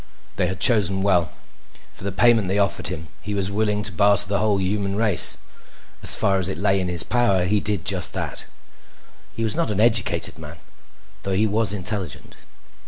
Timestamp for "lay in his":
6.57-7.03